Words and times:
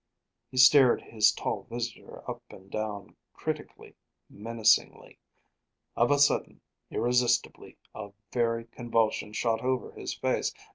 He 0.49 0.57
stared 0.57 1.03
his 1.03 1.31
tall 1.31 1.67
visitor 1.69 2.27
up 2.27 2.41
and 2.49 2.71
down 2.71 3.15
critically, 3.33 3.93
menacingly. 4.31 5.19
Of 5.95 6.09
a 6.09 6.17
sudden, 6.17 6.59
irresistibly, 6.89 7.77
a 7.93 8.09
very 8.33 8.65
convulsion 8.65 9.31
shot 9.31 9.61
over 9.61 9.91
his 9.91 10.15
face. 10.15 10.55